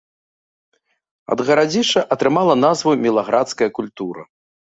Ад 1.33 1.39
гарадзішча 1.49 2.01
атрымала 2.17 2.57
назву 2.65 2.91
мілаградская 3.05 3.69
культура. 3.81 4.21